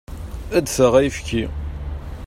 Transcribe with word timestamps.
Ad 0.57 0.63
d-taɣ 0.65 0.93
ayefki. 0.99 1.43